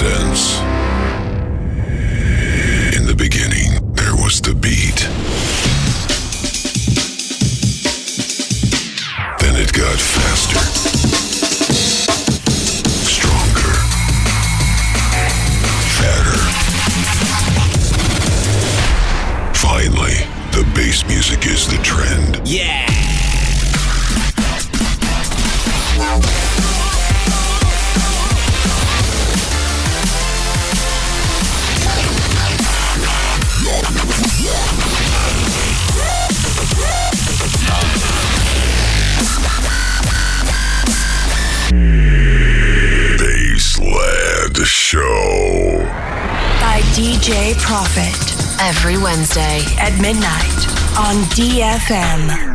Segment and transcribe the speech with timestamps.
[0.00, 0.27] Listen.
[49.18, 52.47] Wednesday at midnight on DFM.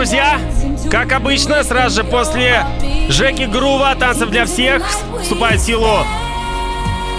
[0.00, 0.40] Друзья!
[0.90, 2.64] Как обычно, сразу же после
[3.10, 4.82] Жеки Грува, танцев для всех,
[5.20, 6.06] вступает в силу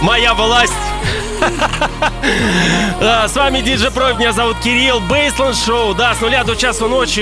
[0.01, 0.73] моя власть.
[2.99, 6.87] Да, С вами Диджей Проф, меня зовут Кирилл, Бейсленд Шоу, да, с нуля до часу
[6.87, 7.21] ночи,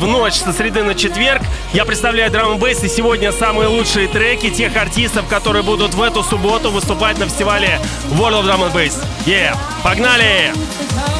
[0.00, 1.42] в ночь со среды на четверг.
[1.72, 6.24] Я представляю драм бейс и сегодня самые лучшие треки тех артистов, которые будут в эту
[6.24, 7.78] субботу выступать на фестивале
[8.10, 8.94] World of Drum and Bass.
[9.24, 10.52] Yeah, погнали!
[10.96, 11.15] Lights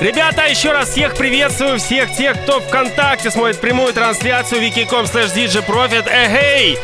[0.00, 6.08] Ребята, еще раз всех приветствую, всех тех, кто ВКонтакте смотрит прямую трансляцию wiki.com slash djprofit.
[6.08, 6.78] Эгей!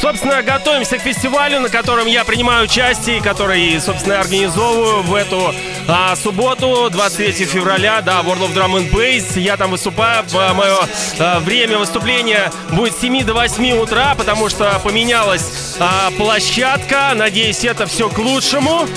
[0.00, 5.54] Собственно, готовимся к фестивалю, на котором я принимаю участие, который, собственно, организовываю в эту
[5.86, 9.38] а, субботу, 23 февраля, да, World of Drum and Bass.
[9.38, 10.78] Я там выступаю, мое
[11.18, 17.12] а, время выступления будет с 7 до 8 утра, потому что поменялась а, площадка.
[17.14, 18.88] Надеюсь, это все к лучшему.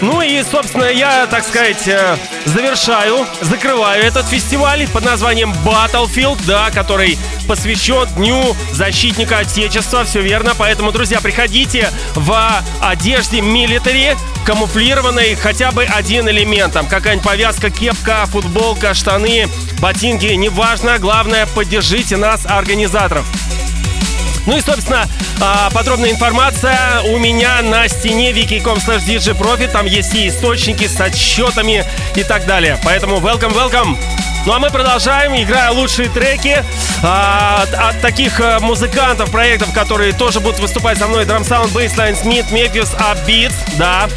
[0.00, 2.16] Ну и, собственно, я, так сказать, э,
[2.46, 10.54] завершаю, закрываю этот фестиваль под названием Battlefield, да, который посвящен Дню Защитника Отечества, все верно.
[10.56, 14.16] Поэтому, друзья, приходите в одежде милитари,
[14.46, 16.72] камуфлированной хотя бы один элемент.
[16.72, 19.48] Там какая-нибудь повязка, кепка, футболка, штаны,
[19.80, 20.98] ботинки, неважно.
[20.98, 23.26] Главное, поддержите нас, организаторов.
[24.46, 25.06] Ну и, собственно,
[25.40, 29.70] а, подробная информация у меня на стене wiki.com slash djprofit.
[29.70, 32.78] Там есть и источники с отчетами и так далее.
[32.84, 33.96] Поэтому welcome, welcome!
[34.46, 36.64] Ну а мы продолжаем, играя лучшие треки
[37.02, 41.24] а, от таких а, музыкантов, проектов, которые тоже будут выступать со мной.
[41.24, 44.08] Drum Sound, Bassline, Smith, Мефьюс, Upbeats, да.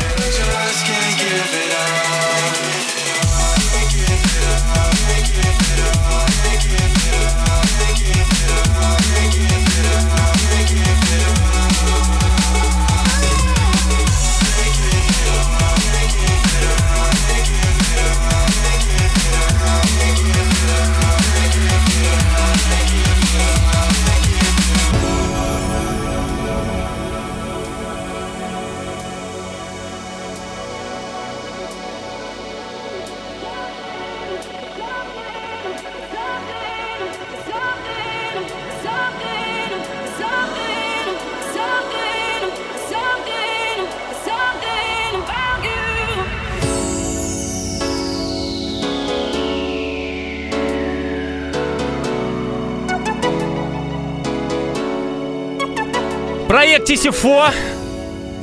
[56.86, 57.54] TC4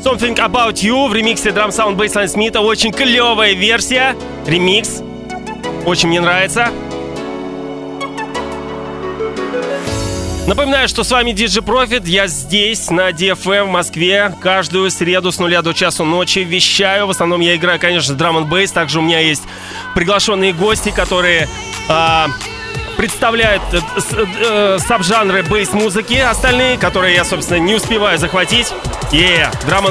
[0.03, 2.61] Something About You в ремиксе Drum Sound Bassline Смита.
[2.61, 4.17] Очень клевая версия.
[4.47, 5.03] Ремикс.
[5.85, 6.71] Очень мне нравится.
[10.47, 12.09] Напоминаю, что с вами DJ Profit.
[12.09, 17.07] Я здесь, на DFM в Москве, каждую среду с нуля до часу ночи вещаю.
[17.07, 18.73] В основном я играю, конечно, драм н бейс.
[18.73, 19.43] Также у меня есть
[19.95, 21.47] приглашенные гости, которые
[21.89, 22.29] а,
[23.01, 28.75] представляют э, э, саб-жанры бейс-музыки остальные, которые я, собственно, не успеваю захватить.
[29.11, 29.87] Yeah, драм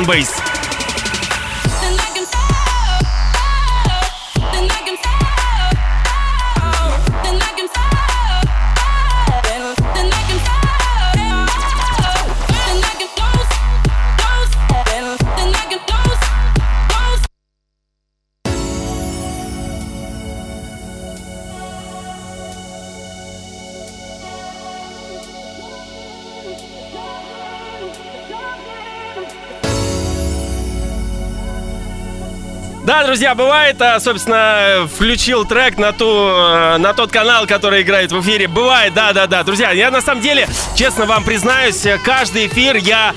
[33.06, 38.22] Друзья, бывает, а, собственно, включил трек на, ту, э, на тот канал, который играет в
[38.22, 38.48] эфире.
[38.48, 39.44] Бывает, да-да-да.
[39.44, 43.13] Друзья, я на самом деле, честно вам признаюсь, каждый эфир я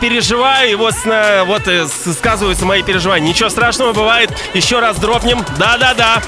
[0.00, 1.86] переживаю, и вот, вот э,
[2.18, 3.28] сказываются мои переживания.
[3.28, 4.30] Ничего страшного, бывает.
[4.54, 5.44] Еще раз дропнем.
[5.58, 6.22] Да-да-да.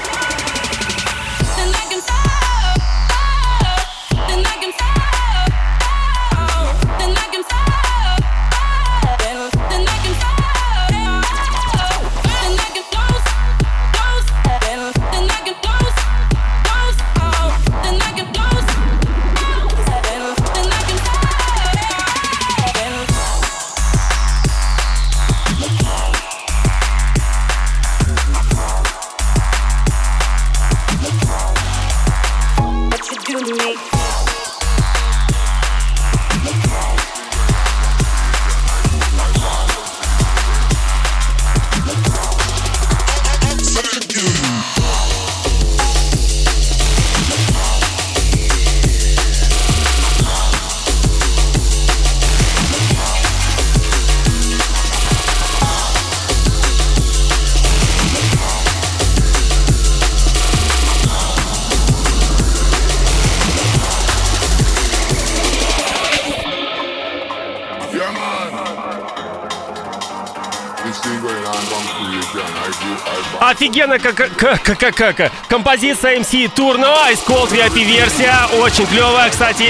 [73.77, 79.29] Офигенно, как, как, как, как, композиция MC Турно, Ice Cold VIP версия, очень клевая.
[79.29, 79.61] Кстати,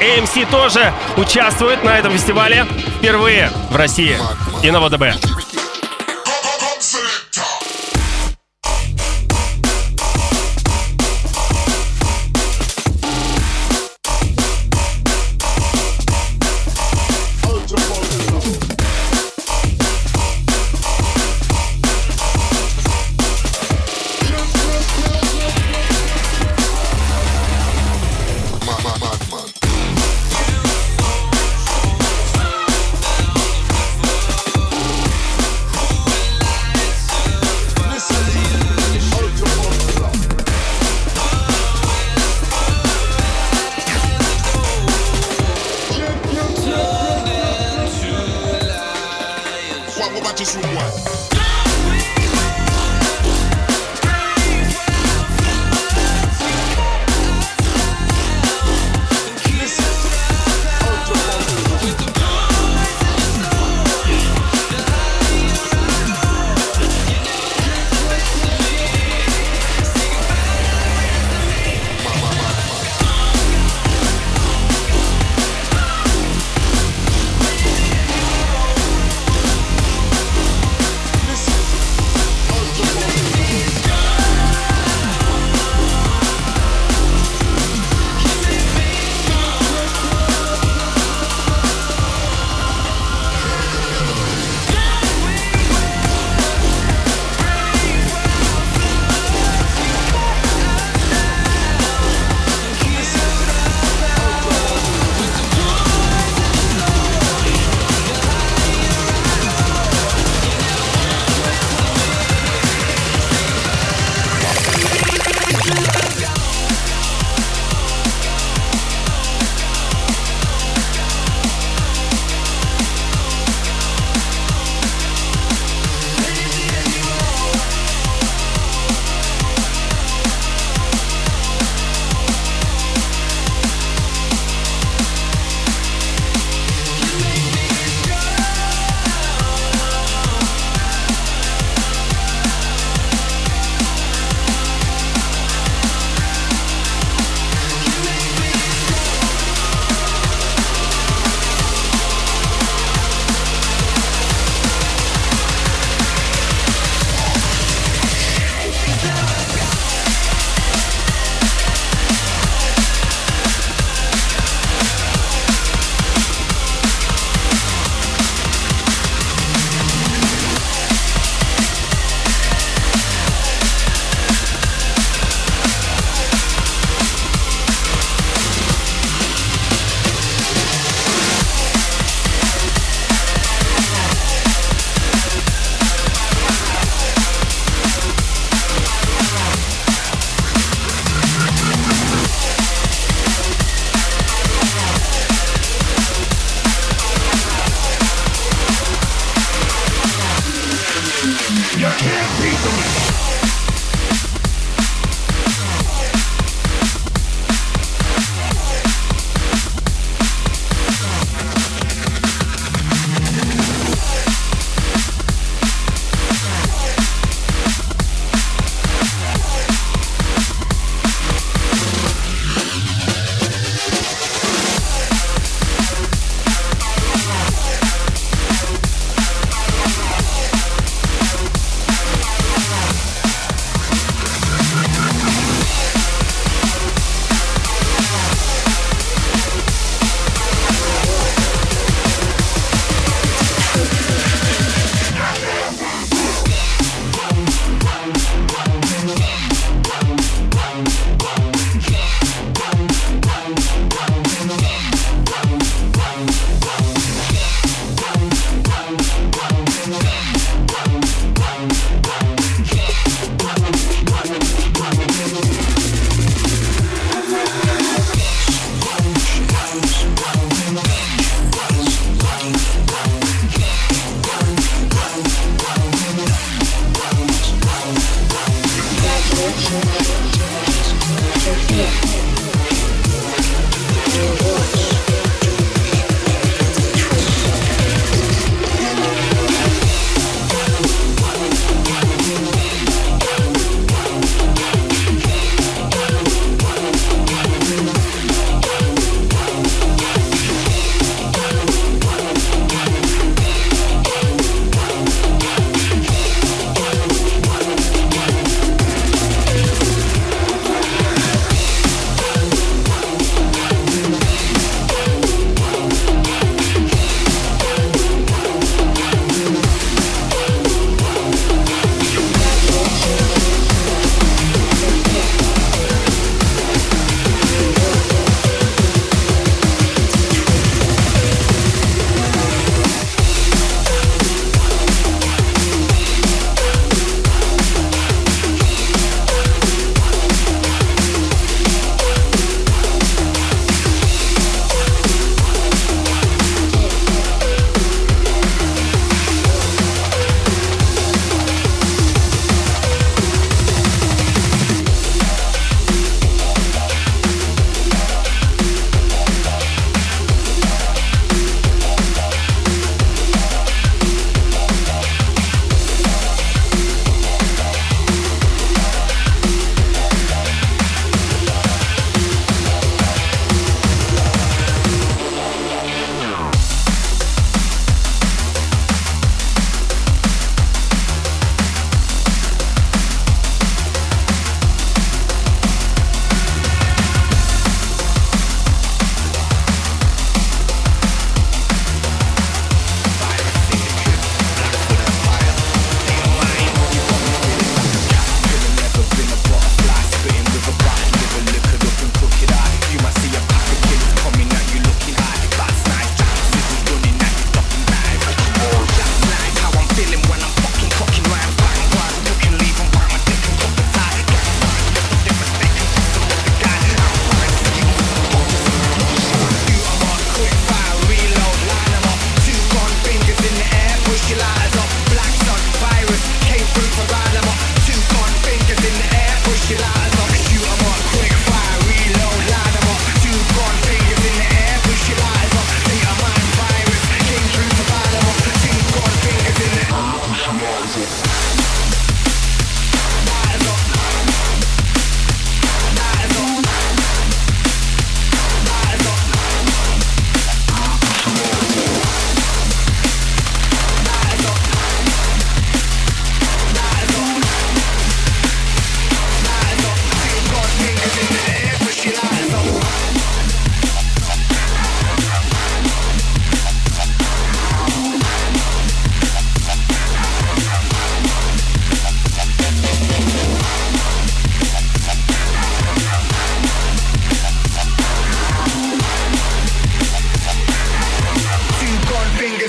[0.00, 2.66] AMC тоже участвует на этом фестивале
[2.98, 4.16] впервые в России
[4.62, 5.27] и на ВДБ.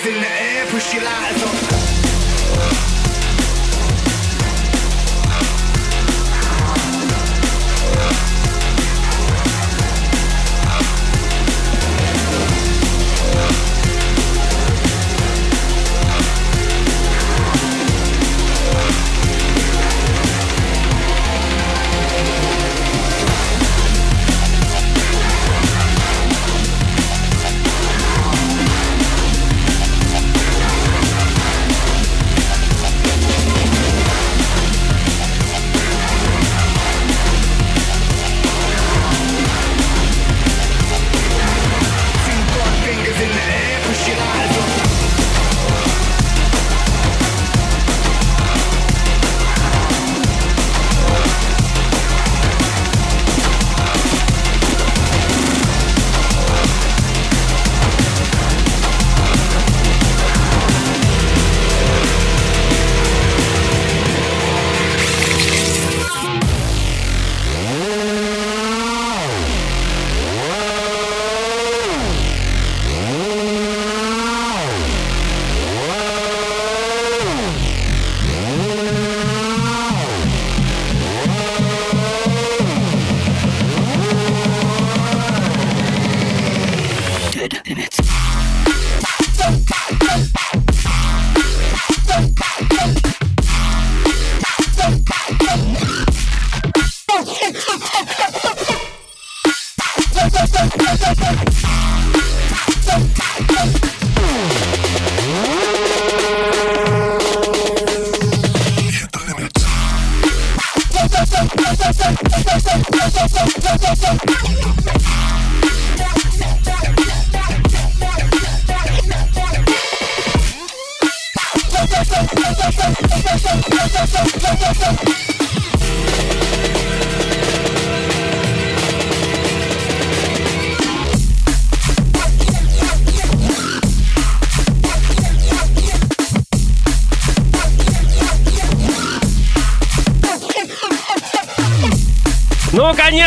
[0.06, 1.79] in the air, push your lighters on.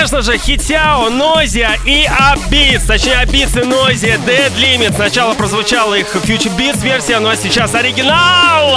[0.02, 2.86] Конечно же, Хитяо, Нозия и Абитс.
[2.86, 4.96] Точнее, Абитс и Нозия Dead Limit.
[4.96, 8.76] Сначала прозвучала их Future Beats версия, ну а сейчас оригинал!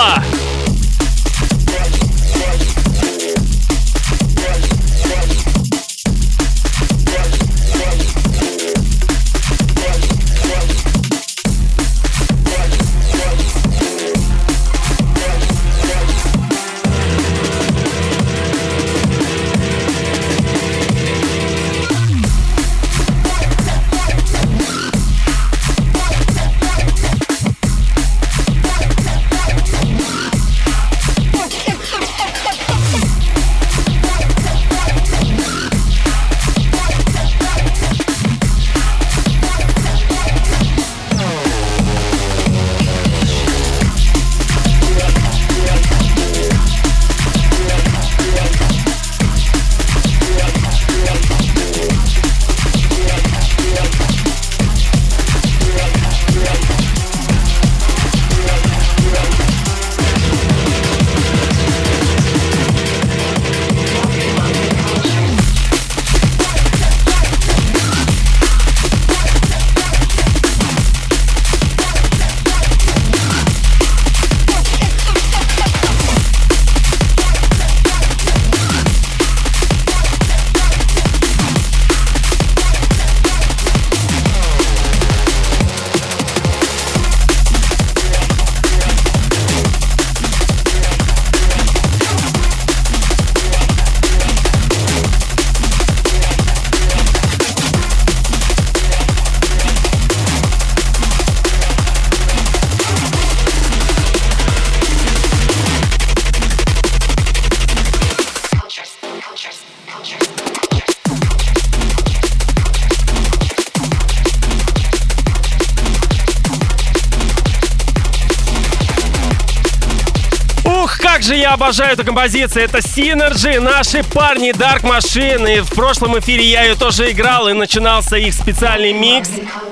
[121.56, 122.66] Обожаю эту композицию.
[122.66, 125.58] Это Synergy, наши парни Dark Machine.
[125.58, 129.30] И в прошлом эфире я ее тоже играл, и начинался их специальный микс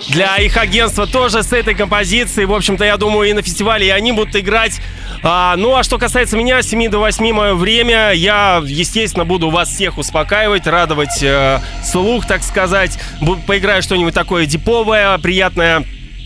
[0.08, 2.46] для их агентства тоже с этой композиции.
[2.46, 4.80] В общем-то, я думаю, и на фестивале и они будут играть.
[5.24, 9.50] А, ну, а что касается меня, с 7 до 8 мое время, я, естественно, буду
[9.50, 12.98] вас всех успокаивать, радовать э, слух, так сказать.
[13.20, 15.84] Буду, поиграю что-нибудь такое диповое, приятное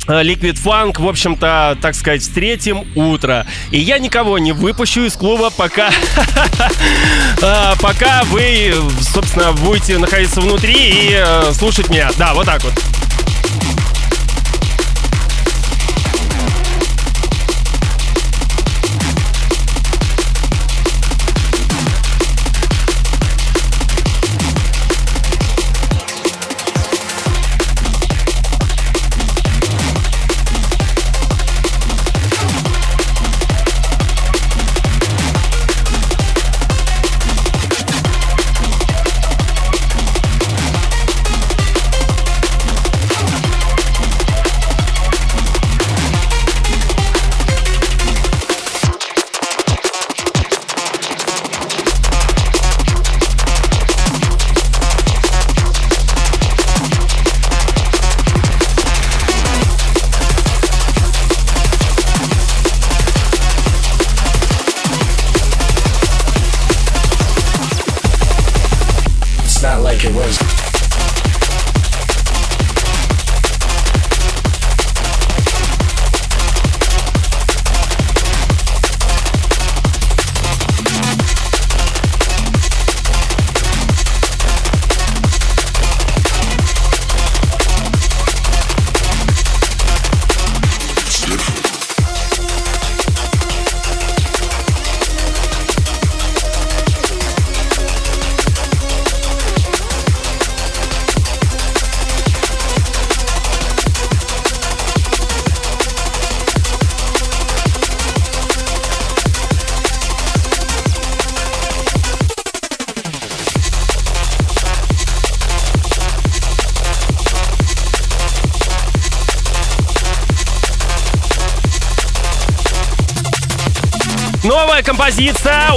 [0.08, 3.46] Liquid Funk, в общем-то, так сказать, встретим утро.
[3.72, 5.90] И я никого не выпущу из клуба, пока,
[7.42, 12.10] э, пока вы, собственно, будете находиться внутри и э, слушать меня.
[12.18, 12.74] Да, вот так вот.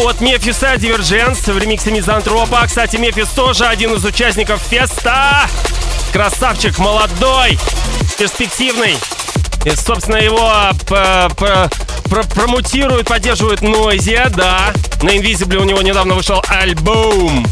[0.07, 2.67] От Мефиса Divergence в ремиксе Мизантропа.
[2.67, 5.49] Кстати, Мефис тоже один из участников феста.
[6.13, 7.59] Красавчик, молодой,
[8.19, 8.97] перспективный.
[9.65, 10.71] И, собственно, его
[12.35, 14.73] промутируют, поддерживают Нойзи, да.
[15.03, 17.47] На Invisible у него недавно вышел альбом.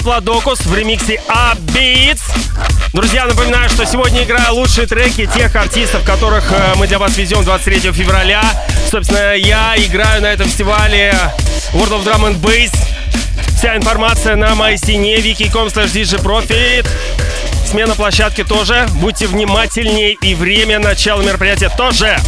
[0.00, 2.22] Диплодокус в ремиксе A Beats.
[2.94, 7.44] Друзья, напоминаю, что сегодня играю лучшие треки тех артистов, которых э, мы для вас везем
[7.44, 8.40] 23 февраля.
[8.90, 11.14] Собственно, я играю на этом фестивале
[11.74, 12.74] World of Drum and Bass.
[13.58, 16.88] Вся информация на моей стене wiki.com slash profit.
[17.66, 18.88] Смена площадки тоже.
[18.94, 22.18] Будьте внимательнее и время начала мероприятия тоже.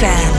[0.00, 0.37] FM.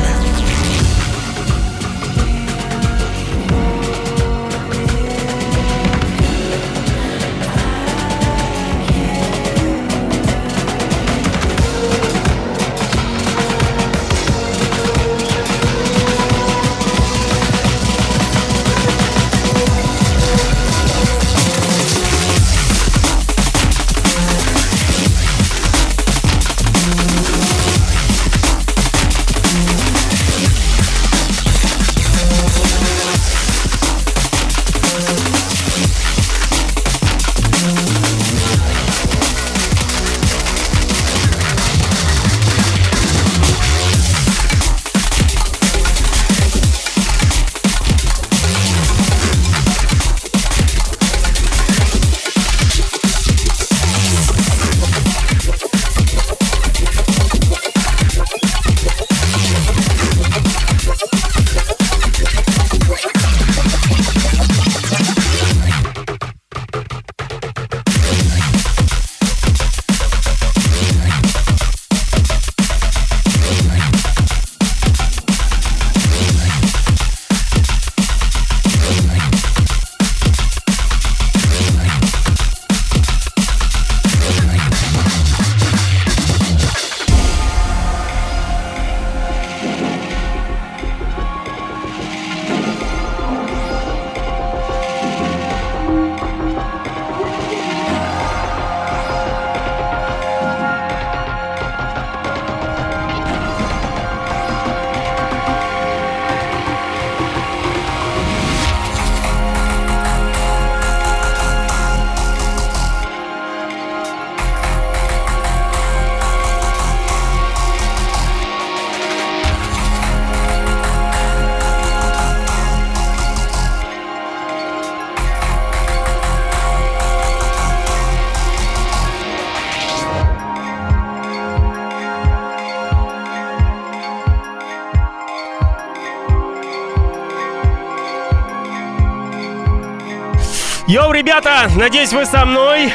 [141.30, 142.92] Ребята, надеюсь, вы со мной.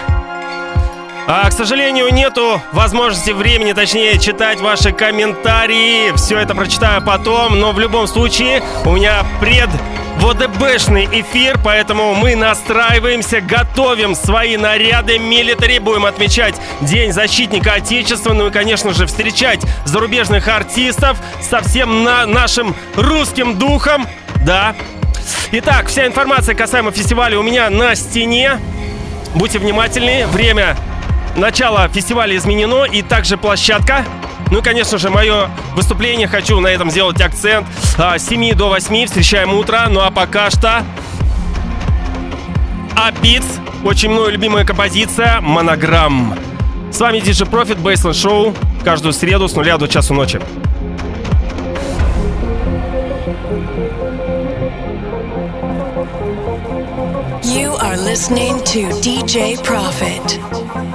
[1.28, 6.12] А, к сожалению, нету возможности времени, точнее, читать ваши комментарии.
[6.16, 9.70] Все это прочитаю потом, но в любом случае у меня пред
[10.18, 18.48] ВДБшный эфир, поэтому мы настраиваемся, готовим свои наряды милитари, будем отмечать День защитника Отечества, ну
[18.48, 24.08] и, конечно же, встречать зарубежных артистов со всем на нашим русским духом.
[24.44, 24.74] Да,
[25.52, 28.58] Итак, вся информация касаемо фестиваля у меня на стене.
[29.34, 30.26] Будьте внимательны.
[30.26, 30.76] Время
[31.36, 34.04] начала фестиваля изменено и также площадка.
[34.50, 37.66] Ну и, конечно же, мое выступление хочу на этом сделать акцент.
[37.98, 39.86] А, с 7 до 8 встречаем утро.
[39.88, 40.84] Ну а пока что...
[42.96, 43.44] Апиц.
[43.84, 45.40] Очень мною любимая композиция.
[45.40, 46.38] Монограмм.
[46.92, 48.56] С вами DJ Profit Baseline Show.
[48.84, 50.40] Каждую среду с нуля до часу ночи.
[53.26, 53.83] You
[58.14, 60.93] listening to DJ Profit.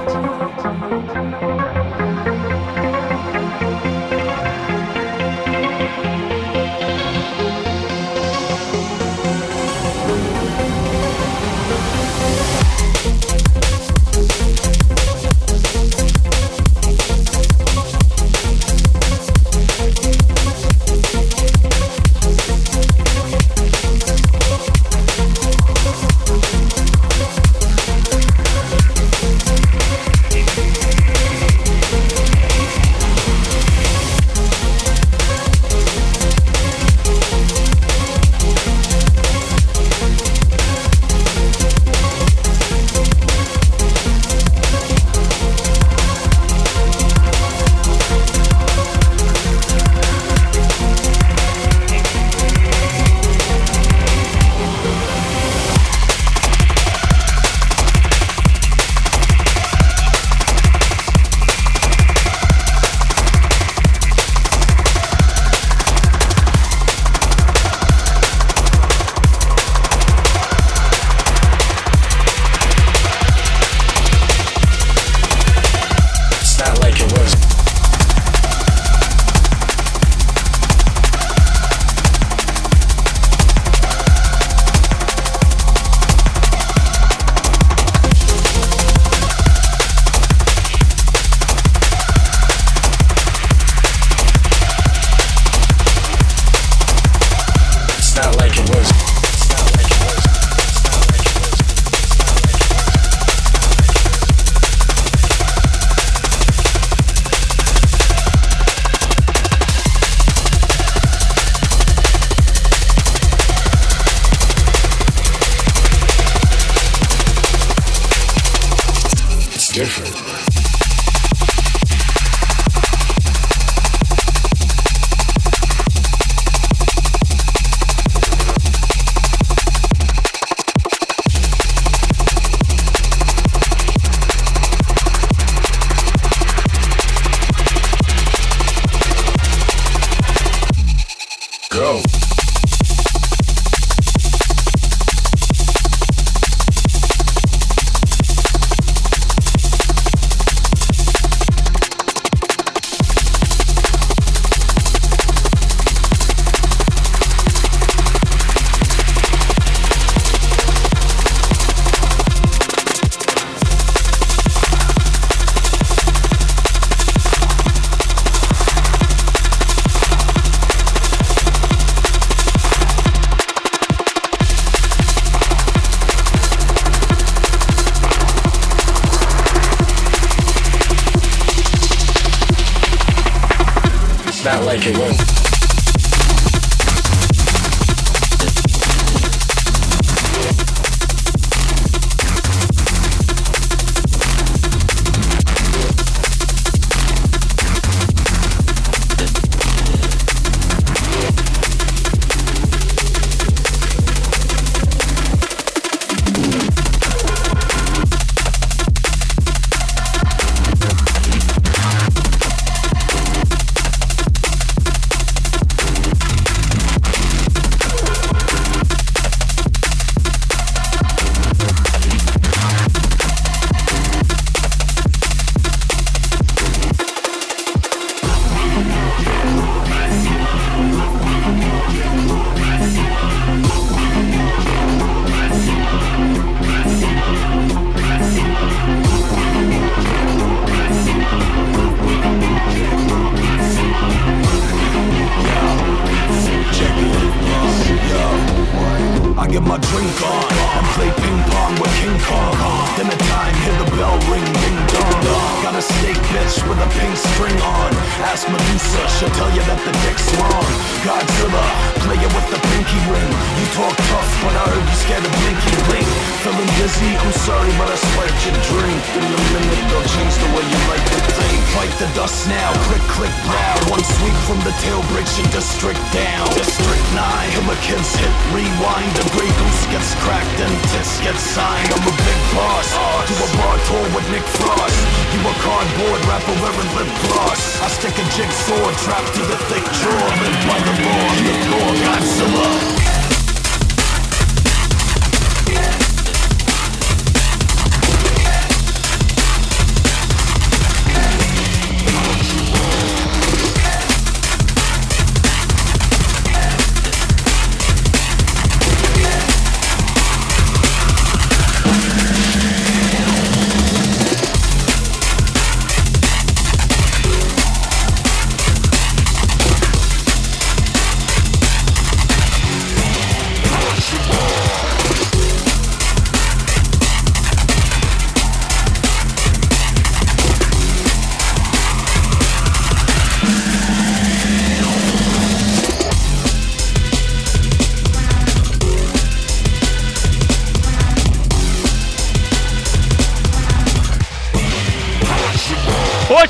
[267.46, 271.06] sorry, but I spiked your drink In a minute, they'll change the way you like
[271.08, 271.60] to think.
[271.76, 273.76] Fight the dust now, click, click, brow.
[273.94, 276.46] One sweep from the tail breaks your district down.
[276.58, 279.10] District 9, him a kid's hit, rewind.
[279.16, 281.90] The Grey Goose gets cracked and tits get signed.
[281.96, 282.90] I'm a big boss,
[283.30, 285.00] do a bar tour with Nick Frost.
[285.32, 287.80] You a cardboard rapper wearing lip gloss.
[287.80, 290.24] I stick a jigsaw, trapped to the thick jaw.
[290.44, 292.99] Live by the law, the core Godzilla.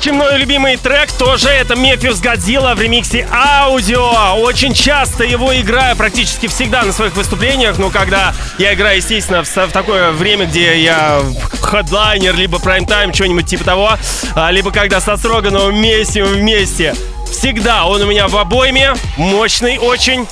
[0.00, 4.34] Очень мой любимый трек тоже это Мефиус Годзилла в ремиксе аудио.
[4.40, 7.76] Очень часто его играю, практически всегда на своих выступлениях.
[7.76, 11.20] Но когда я играю, естественно, в, в такое время, где я
[11.60, 13.90] хедлайнер, либо прайм-тайм, что-нибудь типа того,
[14.34, 16.94] а, либо когда со Строгановым вместе, вместе.
[17.30, 20.26] Всегда он у меня в обойме, мощный очень.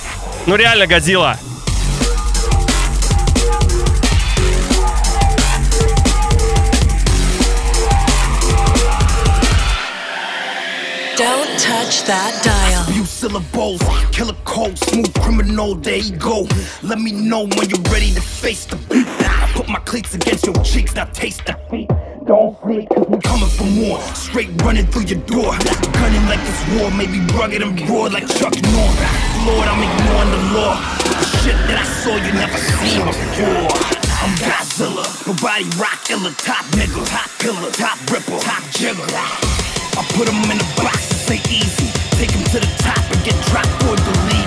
[0.47, 1.37] Ну реально Годзилла.
[11.89, 12.83] Touch that dial.
[12.93, 13.81] Few syllables,
[14.11, 16.47] killer cold, smooth criminal, there you go.
[16.83, 19.07] Let me know when you're ready to face the beat.
[19.07, 21.89] I put my cleats against your cheeks, now taste the beat.
[22.27, 23.99] Don't flee, cause we coming for more.
[24.13, 25.57] Straight running through your door.
[25.97, 28.99] Gunning like it's war, maybe rugged and raw like Chuck North.
[29.49, 30.77] Lord, I'm ignoring the law.
[31.09, 33.65] The shit that I saw you never seen before.
[34.21, 39.09] I'm Godzilla, nobody rock illa, top nigga, top killer, top ripper, top jigger.
[39.09, 41.91] I put them in a box say easy.
[42.17, 44.38] Take him to the top and get dropped or delete me.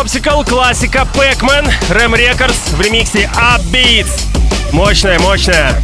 [0.00, 4.08] Optical, классика Pac-Man, Ram Records в ремиксе Upbeats.
[4.72, 5.74] Мощная, мощная.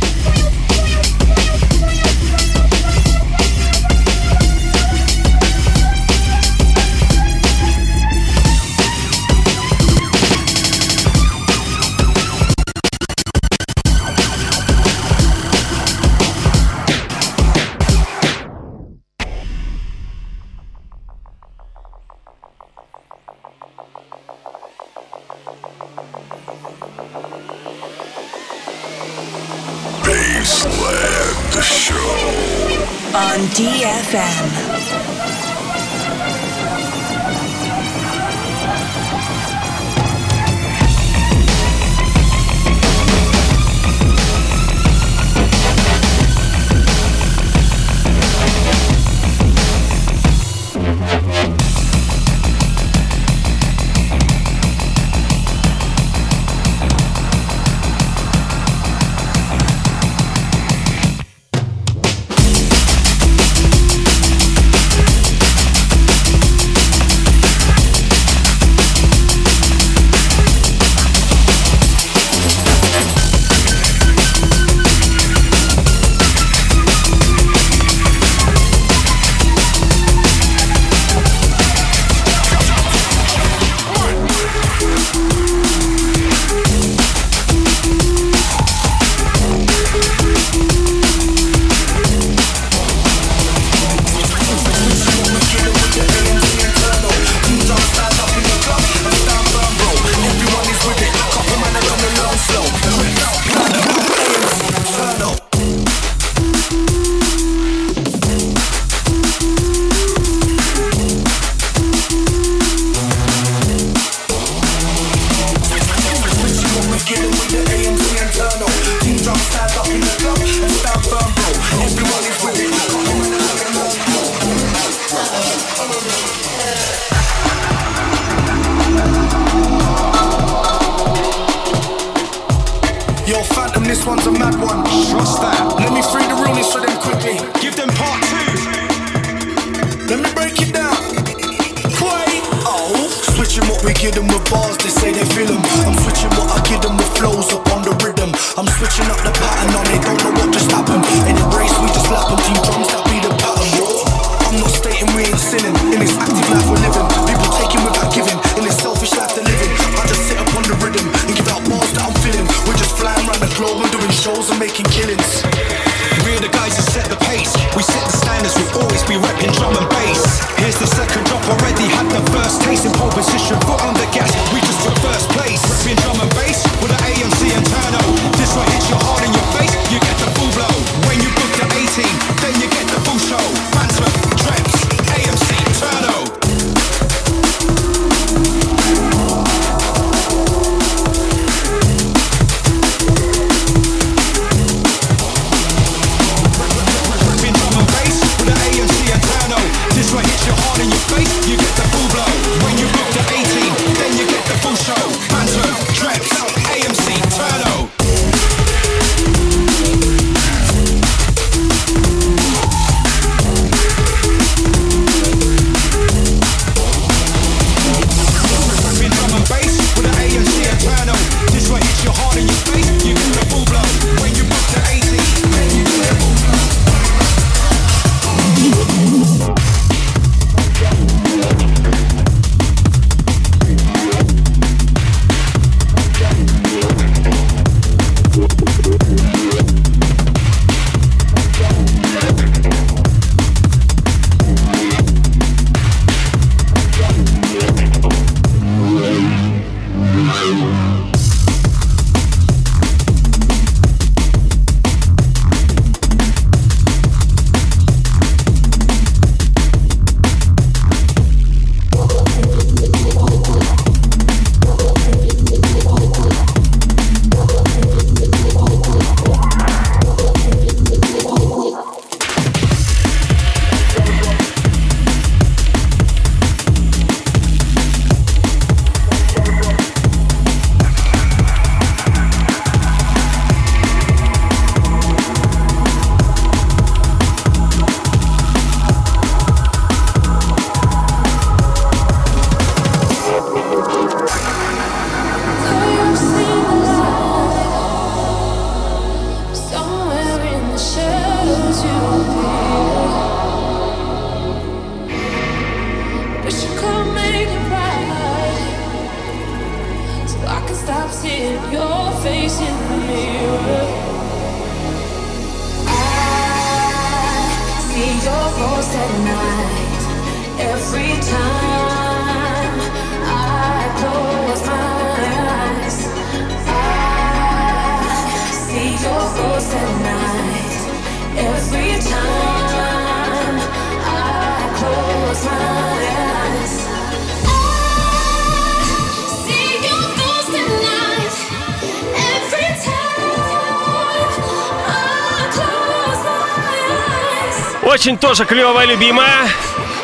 [348.06, 349.48] Очень тоже клевая, любимая.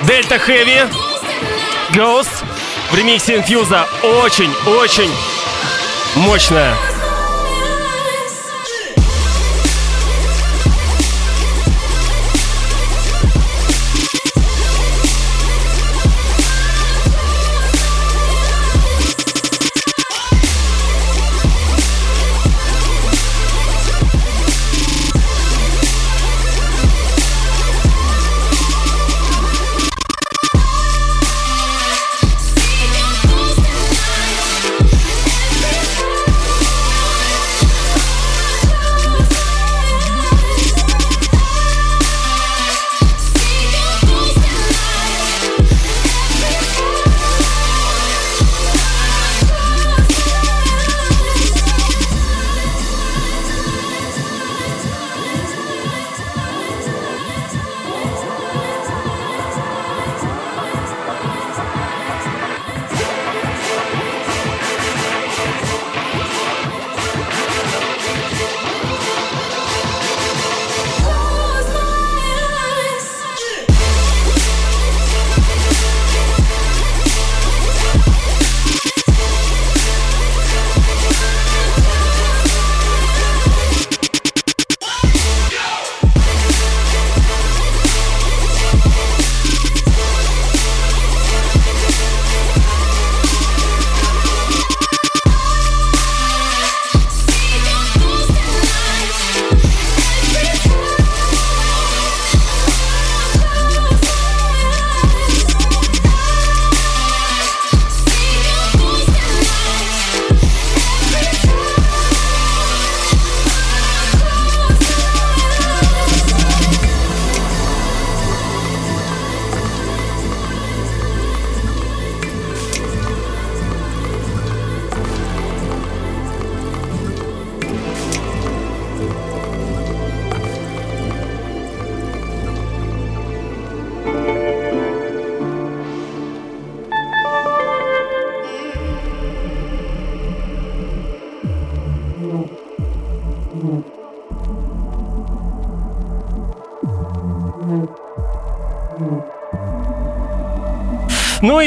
[0.08, 0.92] Дельта Heavy.
[1.92, 2.44] Ghost
[2.90, 3.86] в ремиксе Инфьюза.
[4.02, 5.08] Очень-очень
[6.16, 6.74] мощная.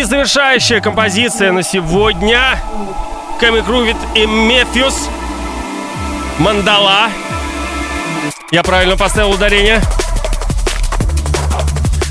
[0.06, 2.60] Завершающая композиция на сегодня.
[3.40, 5.10] Кэми Крувит и Мефьюс.
[6.40, 7.10] Мандала.
[8.52, 9.82] Я правильно поставил ударение.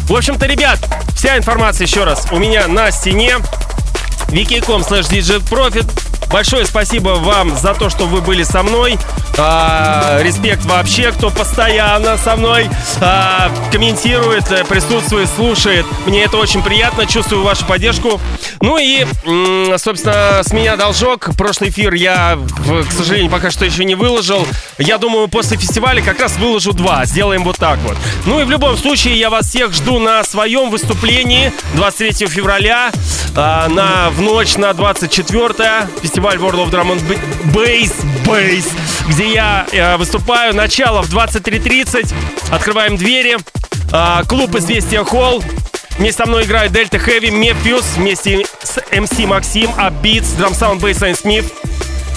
[0.09, 0.79] В общем-то, ребят,
[1.17, 3.37] вся информация еще раз у меня на стене.
[4.29, 6.04] wiki.com slash.
[6.35, 8.99] Большое спасибо вам за то, что вы были со мной.
[9.39, 12.69] А, респект вообще, кто постоянно со мной
[13.01, 15.87] а, комментирует, э, присутствует, слушает.
[16.07, 18.21] Мне это очень приятно, чувствую вашу поддержку.
[18.61, 19.07] Ну и,
[19.79, 21.31] собственно, с меня должок.
[21.37, 22.37] Прошлый эфир я,
[22.89, 24.45] к сожалению, пока что еще не выложил.
[24.79, 27.05] Я думаю, после фестиваля как раз выложу два.
[27.05, 27.97] Сделаем вот так вот.
[28.27, 32.91] Ну и в любом случае, я вас всех жду на своем выступлении 23 февраля
[33.37, 37.03] а, на, в ночь на 24 фестиваль World of Drum and
[37.53, 37.93] Bass,
[38.25, 38.65] Bass,
[39.11, 40.55] где я э, выступаю.
[40.55, 42.15] Начало в 23.30.
[42.51, 43.37] Открываем двери.
[43.93, 45.45] Э, клуб «Известия Холл».
[45.99, 51.23] Вместе со мной играет Дельта Хэви, Мефьюз, вместе с MC Максим, Абитс, Drum Sound Bass
[51.23, 51.45] Smith,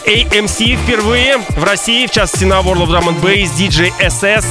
[0.05, 4.45] AMC впервые в России, в частности на World of Drum and Bass, DJ SS,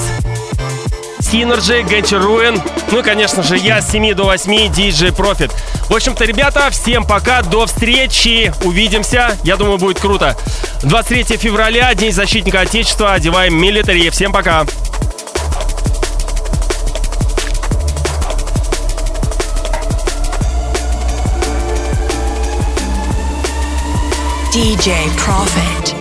[1.32, 2.62] Synergy, Генчи Руин,
[2.92, 5.50] ну и, конечно же, я с 7 до 8, DJ Profit.
[5.88, 10.36] В общем-то, ребята, всем пока, до встречи, увидимся, я думаю, будет круто.
[10.82, 14.64] 23 февраля, День защитника Отечества, одеваем милитари, всем пока.
[24.52, 25.95] DJ Profit.